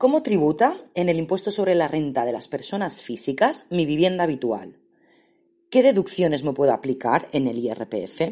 [0.00, 4.78] ¿Cómo tributa en el impuesto sobre la renta de las personas físicas mi vivienda habitual?
[5.68, 8.22] ¿Qué deducciones me puedo aplicar en el IRPF?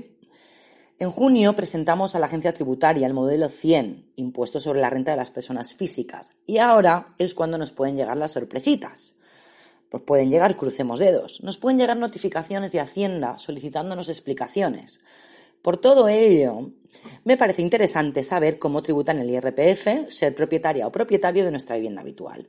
[0.98, 5.18] En junio presentamos a la agencia tributaria el modelo 100, impuesto sobre la renta de
[5.18, 9.16] las personas físicas, y ahora es cuando nos pueden llegar las sorpresitas.
[9.90, 15.00] Pues pueden llegar, crucemos dedos, nos pueden llegar notificaciones de Hacienda solicitándonos explicaciones.
[15.62, 16.70] Por todo ello,
[17.24, 22.00] me parece interesante saber cómo tributan el IRPF ser propietaria o propietario de nuestra vivienda
[22.00, 22.48] habitual.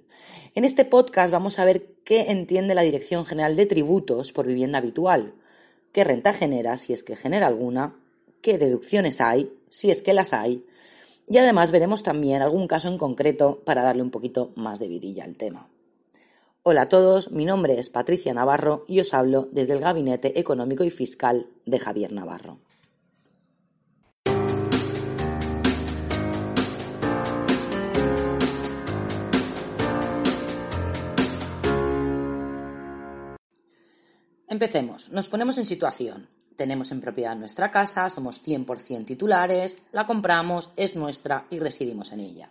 [0.56, 4.78] En este podcast vamos a ver qué entiende la Dirección General de Tributos por vivienda
[4.78, 5.34] habitual,
[5.92, 7.96] qué renta genera, si es que genera alguna,
[8.42, 10.66] qué deducciones hay, si es que las hay,
[11.28, 15.26] y además veremos también algún caso en concreto para darle un poquito más de vidilla
[15.26, 15.70] al tema.
[16.64, 20.84] Hola a todos, mi nombre es Patricia Navarro y os hablo desde el Gabinete Económico
[20.84, 22.60] y Fiscal de Javier Navarro.
[34.50, 36.28] Empecemos, nos ponemos en situación.
[36.56, 42.22] Tenemos en propiedad nuestra casa, somos 100% titulares, la compramos, es nuestra y residimos en
[42.22, 42.50] ella.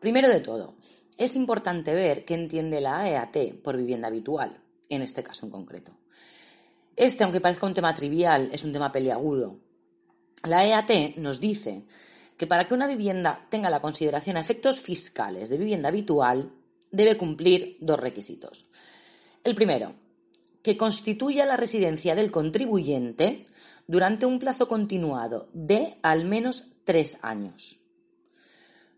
[0.00, 0.74] Primero de todo,
[1.18, 5.92] es importante ver qué entiende la AEAT por vivienda habitual, en este caso en concreto.
[6.96, 9.60] Este, aunque parezca un tema trivial, es un tema peliagudo.
[10.44, 11.84] La EAT nos dice
[12.38, 16.54] que para que una vivienda tenga la consideración a efectos fiscales de vivienda habitual,
[16.90, 18.64] debe cumplir dos requisitos.
[19.44, 20.07] El primero,
[20.68, 23.46] que constituya la residencia del contribuyente
[23.86, 27.78] durante un plazo continuado de al menos tres años.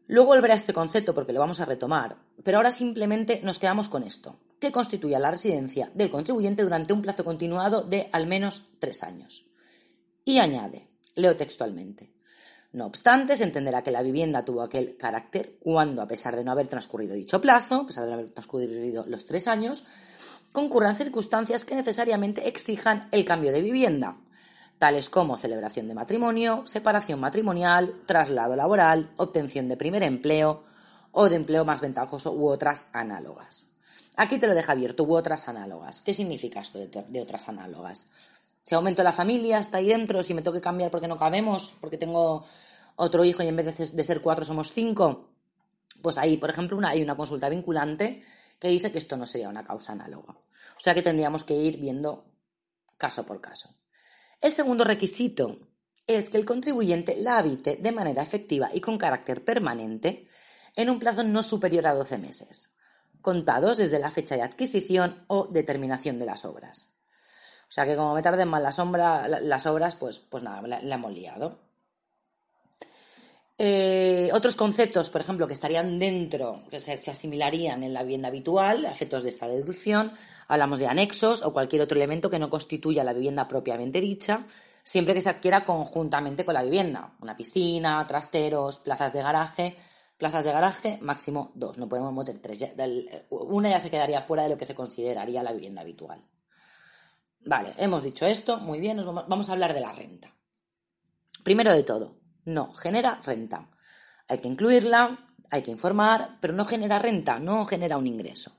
[0.08, 3.88] Luego volverá a este concepto porque lo vamos a retomar, pero ahora simplemente nos quedamos
[3.88, 8.64] con esto, que constituya la residencia del contribuyente durante un plazo continuado de al menos
[8.80, 9.46] tres años.
[10.24, 12.12] Y añade, leo textualmente,
[12.72, 16.52] no obstante, se entenderá que la vivienda tuvo aquel carácter cuando, a pesar de no
[16.52, 19.84] haber transcurrido dicho plazo, a pesar de no haber transcurrido los tres años,
[20.52, 24.16] concurran circunstancias que necesariamente exijan el cambio de vivienda,
[24.78, 30.64] tales como celebración de matrimonio, separación matrimonial, traslado laboral, obtención de primer empleo
[31.12, 33.66] o de empleo más ventajoso u otras análogas.
[34.16, 36.02] Aquí te lo deja abierto, u otras análogas.
[36.02, 38.06] ¿Qué significa esto de, otras análogas?
[38.62, 41.74] Si aumento la familia, está ahí dentro, si me tengo que cambiar porque no cabemos,
[41.80, 42.44] porque tengo
[42.96, 45.30] otro hijo y en vez de ser cuatro somos cinco,
[46.02, 48.22] pues ahí, por ejemplo, hay una consulta vinculante
[48.58, 50.32] que dice que esto no sería una causa análoga.
[50.32, 52.24] O sea que tendríamos que ir viendo
[52.96, 53.70] caso por caso.
[54.40, 55.58] El segundo requisito
[56.06, 60.26] es que el contribuyente la habite de manera efectiva y con carácter permanente
[60.76, 62.72] en un plazo no superior a 12 meses,
[63.20, 66.90] contados desde la fecha de adquisición o determinación de las obras.
[67.70, 68.78] O sea que como me tarden mal las,
[69.42, 71.56] las obras, pues, pues nada, la, la hemos liado.
[73.58, 78.86] Eh, otros conceptos, por ejemplo, que estarían dentro, que se, asimilarían en la vivienda habitual,
[78.86, 80.12] efectos de esta deducción,
[80.48, 84.46] hablamos de anexos o cualquier otro elemento que no constituya la vivienda propiamente dicha,
[84.82, 87.12] siempre que se adquiera conjuntamente con la vivienda.
[87.20, 89.76] Una piscina, trasteros, plazas de garaje.
[90.18, 92.64] Plazas de garaje, máximo dos, no podemos meter tres.
[93.30, 96.20] Una ya se quedaría fuera de lo que se consideraría la vivienda habitual.
[97.44, 100.34] Vale, hemos dicho esto, muy bien, vamos a hablar de la renta.
[101.42, 103.70] Primero de todo, no, genera renta.
[104.28, 108.52] Hay que incluirla, hay que informar, pero no genera renta, no genera un ingreso.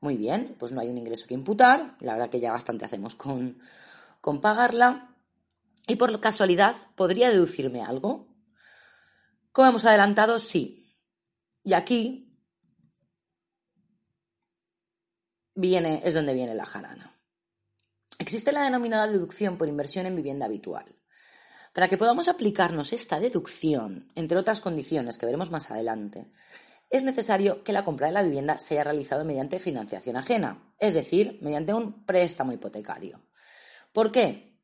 [0.00, 3.14] Muy bien, pues no hay un ingreso que imputar, la verdad que ya bastante hacemos
[3.14, 3.58] con,
[4.20, 5.14] con pagarla.
[5.86, 8.28] Y por casualidad, ¿podría deducirme algo?
[9.52, 10.96] Como hemos adelantado, sí.
[11.64, 12.38] Y aquí
[15.54, 17.19] viene, es donde viene la jarana.
[18.20, 20.84] Existe la denominada deducción por inversión en vivienda habitual.
[21.72, 26.30] Para que podamos aplicarnos esta deducción, entre otras condiciones que veremos más adelante,
[26.90, 30.92] es necesario que la compra de la vivienda se haya realizado mediante financiación ajena, es
[30.92, 33.22] decir, mediante un préstamo hipotecario.
[33.90, 34.60] ¿Por qué?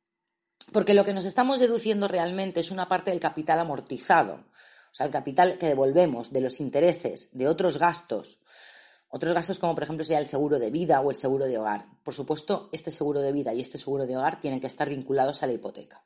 [0.70, 5.06] Porque lo que nos estamos deduciendo realmente es una parte del capital amortizado, o sea,
[5.06, 8.42] el capital que devolvemos de los intereses de otros gastos,
[9.16, 11.86] otros gastos como por ejemplo sea el seguro de vida o el seguro de hogar.
[12.02, 15.42] Por supuesto, este seguro de vida y este seguro de hogar tienen que estar vinculados
[15.42, 16.04] a la hipoteca.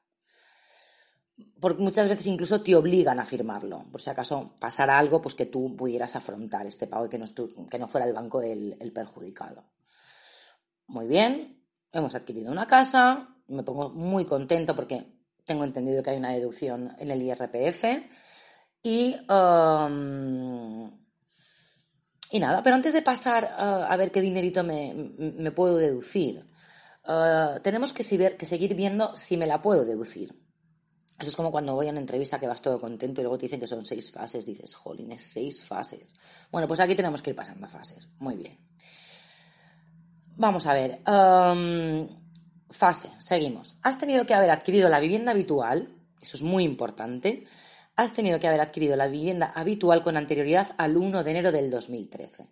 [1.61, 5.47] porque muchas veces incluso te obligan a firmarlo, por si acaso pasara algo, pues que
[5.47, 7.27] tú pudieras afrontar este pago y que no,
[7.71, 9.65] que no fuera el banco el, el perjudicado.
[10.87, 11.63] Muy bien,
[11.93, 16.95] hemos adquirido una casa, me pongo muy contento porque tengo entendido que hay una deducción
[16.99, 17.85] en el IRPF
[18.83, 20.91] y, um,
[22.31, 26.45] y nada, pero antes de pasar uh, a ver qué dinerito me, puedo deducir,
[27.07, 30.33] uh, tenemos que, seguir viendo si me la puedo deducir.
[31.19, 33.47] Eso es como cuando voy a una entrevista que vas todo contento y luego te
[33.47, 36.09] dicen que son seis fases, dices, jolines, seis fases.
[36.51, 38.09] Bueno, pues aquí tenemos que ir pasando fases.
[38.21, 38.57] Muy bien.
[40.37, 41.03] Vamos a ver.
[41.07, 42.09] Um,
[42.71, 43.77] fase, seguimos.
[43.83, 47.45] Has tenido que haber adquirido la vivienda habitual, eso es muy importante.
[48.01, 51.71] Has tenido que haber adquirido la vivienda habitual con anterioridad al 1 de enero del
[51.71, 52.47] 2013.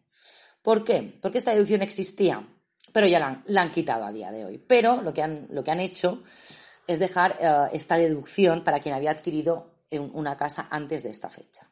[0.61, 1.19] ¿Por qué?
[1.23, 2.47] Porque esta deducción existía,
[2.93, 4.59] pero ya la han, quitado a día de hoy.
[4.59, 6.23] Pero lo que han, lo que han hecho
[6.87, 9.71] es dejar eh, esta deducción para quien había adquirido
[10.13, 11.67] una casa antes de esta fecha.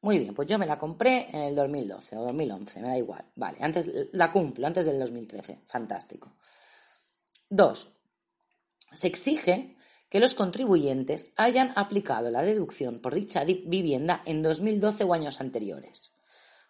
[0.00, 3.26] Muy bien, pues yo me la compré en el 2012 o 2011, me da igual.
[3.36, 5.64] Vale, antes la cumplo, antes del 2013.
[5.66, 6.32] Fantástico.
[7.50, 7.92] Dos,
[8.94, 9.76] se exige
[10.08, 16.12] que los contribuyentes hayan aplicado la deducción por dicha vivienda en 2012 o años anteriores,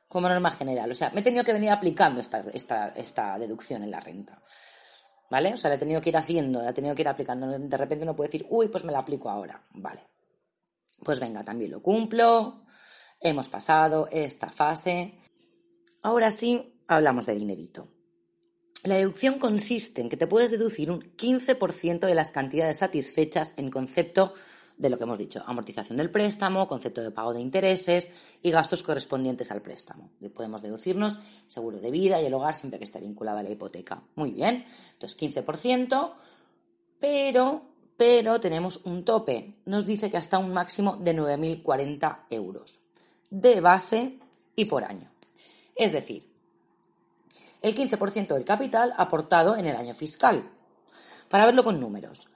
[0.08, 0.90] como norma general.
[0.90, 2.40] O sea, me he tenido que venir aplicando esta,
[2.94, 4.42] esta deducción en la renta.
[5.30, 5.52] ¿Vale?
[5.52, 7.46] O sea, le he tenido que ir haciendo, le he tenido que ir aplicando.
[7.46, 9.62] De repente no puedo decir, uy, pues me la aplico ahora.
[9.74, 10.06] Vale.
[11.04, 12.64] Pues venga, también lo cumplo.
[13.20, 15.18] Hemos pasado esta fase.
[16.02, 17.97] Ahora sí, hablamos de dinerito.
[18.84, 23.70] La deducción consiste en que te puedes deducir un 15% de las cantidades satisfechas en
[23.70, 24.34] concepto
[24.76, 28.84] de lo que hemos dicho, amortización del préstamo, concepto de pago de intereses y gastos
[28.84, 30.10] correspondientes al préstamo.
[30.32, 34.02] Podemos deducirnos seguro de vida y el hogar siempre que esté vinculado a la hipoteca.
[34.14, 36.12] Muy bien, entonces 15%,
[37.00, 37.62] pero,
[37.96, 39.56] pero tenemos un tope.
[39.64, 42.78] Nos dice que hasta un máximo de 9.040 euros
[43.30, 44.18] de base
[44.54, 45.10] y por año.
[45.74, 46.27] Es decir,
[47.62, 50.50] el 15% del capital aportado en el año fiscal.
[51.28, 52.28] Para verlo con números,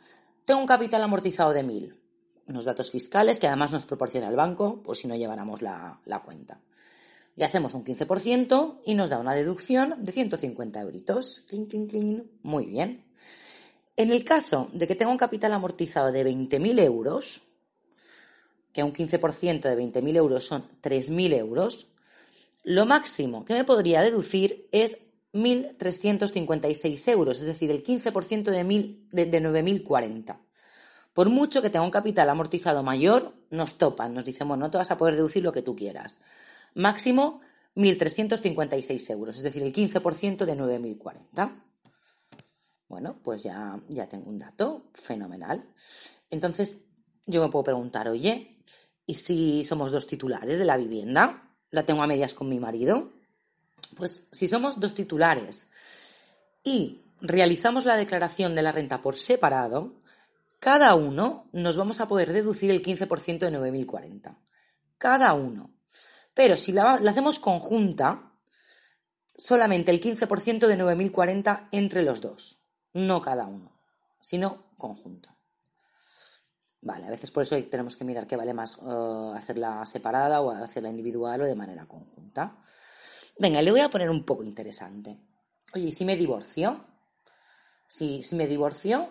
[0.44, 2.02] tengo un capital amortizado de 1.000
[2.46, 6.60] unos datos fiscales que además nos proporciona el banco, por si no lleváramos la, cuenta.
[7.36, 11.44] Le hacemos un 15% y nos da una deducción de 150 euritos.
[12.42, 13.04] Muy bien.
[13.96, 17.42] En el caso de que tenga un capital amortizado de 20.000 euros,
[18.72, 21.88] que un 15% de 20.000 euros son 3.000 euros,
[22.64, 24.98] lo máximo que me podría deducir es
[25.32, 30.38] 1.356 euros, es decir, el 15% de, de, de 9.040.
[31.12, 34.78] Por mucho que tenga un capital amortizado mayor, nos topan, nos dicen, bueno, no te
[34.78, 36.18] vas a poder deducir lo que tú quieras.
[36.74, 37.40] Máximo
[37.76, 41.62] 1.356 euros, es decir, el 15% de 9.040.
[42.88, 45.64] Bueno, pues ya, ya tengo un dato fenomenal.
[46.28, 46.76] Entonces,
[47.26, 48.58] yo me puedo preguntar, oye,
[49.06, 51.54] ¿y si somos dos titulares de la vivienda?
[51.70, 53.12] ¿La tengo a medias con mi marido?
[53.96, 55.68] Pues si somos dos titulares
[56.64, 60.02] y realizamos la declaración de la renta por separado,
[60.58, 64.36] cada uno nos vamos a poder deducir el 15% de 9.040.
[64.96, 65.74] Cada uno.
[66.34, 68.32] Pero si la, hacemos conjunta,
[69.36, 72.64] solamente el 15% de 9.040 entre los dos.
[72.94, 73.72] No cada uno,
[74.20, 75.30] sino conjunto.
[76.80, 80.50] Vale, a veces por eso tenemos que mirar qué vale más eh, hacerla separada o
[80.50, 82.56] hacerla individual o de manera conjunta.
[83.42, 85.18] Venga, le voy a poner un poco interesante.
[85.74, 86.84] Oye, ¿y si me divorcio?
[87.88, 89.08] Si, si me divorcio,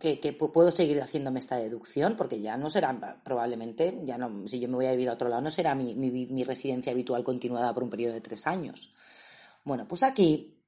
[0.00, 4.70] que, puedo seguir haciéndome esta deducción, porque ya no será, probablemente, ya no, si yo
[4.70, 7.90] me voy a vivir a otro lado, no será mi, residencia habitual continuada por un
[7.90, 8.94] periodo de tres años.
[9.64, 10.64] Bueno, pues aquí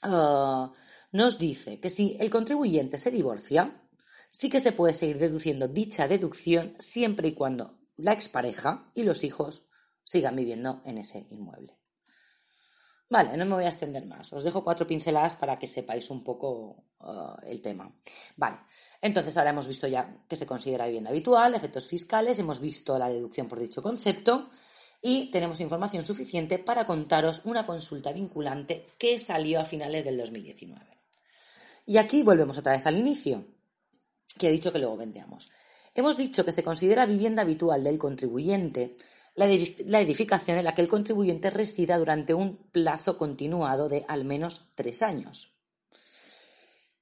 [0.00, 0.72] ah,
[1.12, 3.78] nos dice que si el contribuyente se divorcia,
[4.30, 9.22] sí que se puede seguir deduciendo dicha deducción siempre y cuando la expareja y los
[9.22, 9.68] hijos
[10.02, 11.76] sigan viviendo en ese inmueble.
[13.08, 14.32] Vale, no me voy a extender más.
[14.32, 17.92] Os dejo cuatro pinceladas para que sepáis un poco uh, el tema.
[18.36, 18.58] Vale,
[19.00, 23.08] entonces ahora hemos visto ya que se considera vivienda habitual, efectos fiscales, hemos visto la
[23.08, 24.50] deducción por dicho concepto
[25.00, 30.84] y tenemos información suficiente para contaros una consulta vinculante que salió a finales del 2019.
[31.86, 33.46] Y aquí volvemos otra vez al inicio,
[34.36, 35.48] que he dicho que luego vendríamos.
[35.94, 38.96] Hemos dicho que se considera vivienda habitual del contribuyente
[39.36, 44.72] la edificación en la que el contribuyente resida durante un plazo continuado de al menos
[44.74, 45.56] tres años.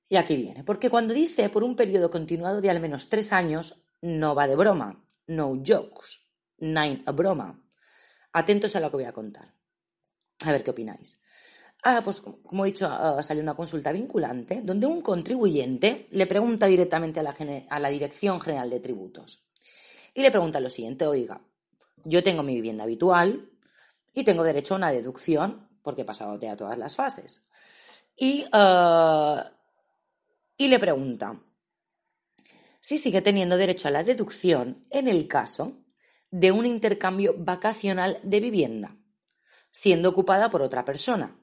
[0.08, 3.86] Y aquí viene, porque cuando dice por un periodo continuado de al menos tres años,
[4.02, 7.64] no va de broma, no jokes, nine a broma.
[8.32, 9.54] Atentos a lo que voy a contar.
[10.40, 11.20] A ver qué opináis.
[11.82, 16.66] Ah, pues como he dicho, ah, salió una consulta vinculante donde un contribuyente le pregunta
[16.66, 17.34] directamente a la,
[17.68, 19.44] a la Dirección General de Tributos
[20.14, 21.40] y le pregunta lo siguiente, oiga,
[22.04, 23.50] yo tengo mi vivienda habitual
[24.12, 27.46] y tengo derecho a una deducción porque he pasado ya todas las fases.
[28.16, 29.50] Y, ah,
[30.56, 31.40] y le pregunta
[32.80, 35.84] si sigue teniendo derecho a la deducción en el caso
[36.30, 38.96] de un intercambio vacacional de vivienda,
[39.70, 41.38] siendo ocupada por otra persona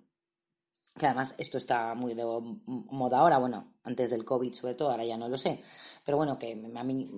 [0.98, 2.26] que además esto está muy de
[2.66, 5.62] moda ahora, bueno, antes del COVID sobre todo, ahora ya no lo sé,
[6.06, 7.10] pero bueno, que a mí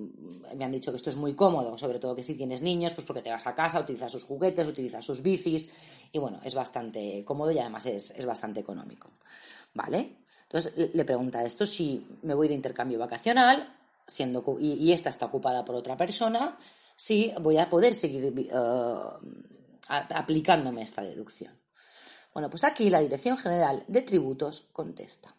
[0.56, 3.06] me han dicho que esto es muy cómodo, sobre todo que si tienes niños, pues
[3.06, 5.74] porque te vas a casa, utilizas sus juguetes, utilizas sus bicis,
[6.12, 9.10] y bueno, es bastante cómodo y además es, bastante económico,
[9.74, 10.18] ¿vale?
[10.44, 13.76] Entonces le pregunta esto, si me voy de intercambio vacacional,
[14.06, 16.58] siendo y, esta está ocupada por otra persona,
[16.96, 18.54] si voy a poder seguir eh,
[19.90, 21.63] aplicándome esta deducción.
[22.34, 25.36] Bueno, pues aquí la Dirección General de Tributos contesta.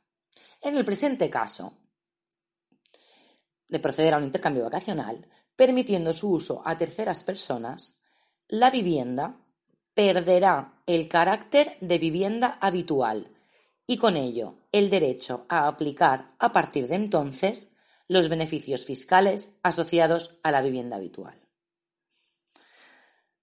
[0.61, 1.73] En el presente caso,
[3.69, 7.99] de proceder a un intercambio vacacional, permitiendo su uso a terceras personas,
[8.49, 9.41] la vivienda
[9.93, 13.35] perderá el carácter de vivienda habitual
[13.87, 17.69] y con ello el derecho a aplicar a partir de entonces
[18.09, 21.41] los beneficios fiscales asociados a la vivienda habitual.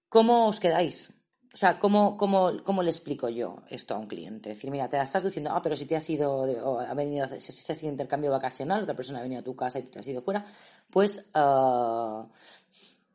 [0.08, 1.21] ¿Cómo os quedáis?
[1.54, 4.50] O sea, ¿cómo, cómo, cómo le explico yo esto a un cliente?
[4.50, 7.52] Es decir, mira, te estás diciendo, ah, pero si te has ido, ha venido, si
[7.52, 9.98] se ha sido intercambio vacacional, otra persona ha venido a tu casa y tú te
[9.98, 10.46] has ido fuera,
[10.90, 12.26] pues ah,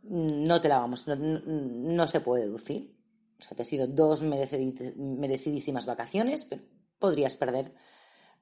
[0.04, 2.96] no te la vamos, no, se puede deducir.
[3.40, 6.62] O sea, te has ido dos merecidísimas vacaciones, pero
[7.00, 7.74] podrías perder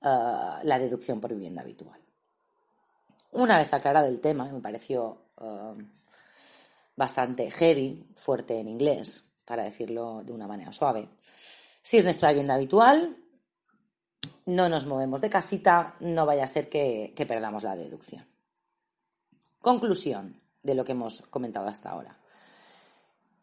[0.02, 2.02] ah, la deducción por vivienda habitual.
[3.32, 5.22] Una vez aclarado el tema, me pareció
[6.98, 11.08] bastante heavy, fuerte en inglés, para decirlo de una manera suave.
[11.82, 13.16] Si es nuestra vivienda habitual,
[14.46, 18.26] no nos movemos de casita, no vaya a ser que, perdamos la deducción.
[19.60, 22.18] Conclusión de lo que hemos comentado hasta ahora.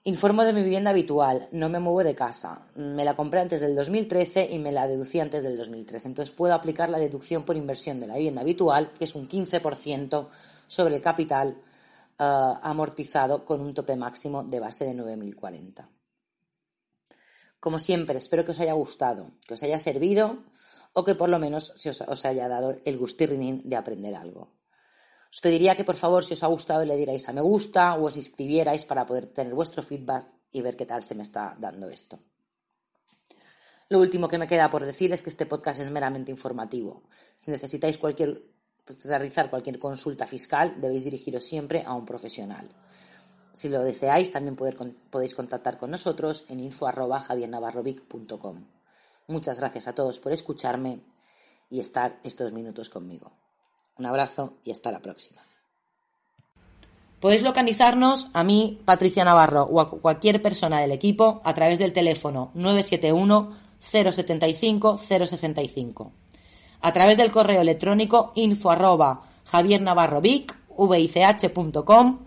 [0.04, 2.66] Informo de mi vivienda habitual, no me muevo de casa.
[2.75, 6.09] Me la compré antes del 2013 y me la deducí antes del 2013.
[6.09, 10.28] Entonces puedo aplicar la deducción por inversión de la vivienda habitual, que es un 15%
[10.66, 11.56] sobre el capital
[12.18, 15.87] eh, amortizado con un tope máximo de base de 9.040.
[17.62, 20.42] Como siempre, espero que os haya gustado, que os haya servido
[20.99, 24.50] o que por lo menos se os, haya dado el gustirrinín de aprender algo.
[25.31, 28.11] Os pediría que por favor, si os ha gustado, le dierais a me gusta o
[28.11, 31.87] os inscribierais para poder tener vuestro feedback y ver qué tal se me está dando
[31.87, 32.19] esto.
[33.95, 37.07] Lo último que me queda por decir es que este podcast es meramente informativo.
[37.38, 37.95] Si necesitáis
[39.07, 42.66] realizar cualquier consulta fiscal, debéis dirigiros siempre a un profesional.
[43.52, 48.64] Si lo deseáis, también podéis contactar con nosotros en info.javiernavarrovic.com.
[49.28, 51.00] Muchas gracias a todos por escucharme
[51.71, 53.32] y estar estos minutos conmigo.
[53.99, 55.42] Un abrazo y hasta la próxima.
[57.21, 61.92] Podéis localizarnos a mí, Patricia Navarro, o a cualquier persona del equipo a través del
[61.92, 66.12] teléfono 971 075 065
[66.82, 72.18] a través del correo electrónico info arroba javiernavarrovic.com